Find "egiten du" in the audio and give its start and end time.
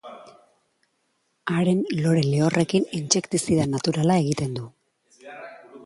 4.25-4.69